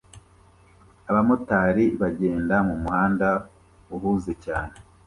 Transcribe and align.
Abamotari 1.09 1.85
bagenda 2.01 2.55
mumuhanda 2.67 3.27
uhuze 3.95 4.31
cyane 4.45 4.73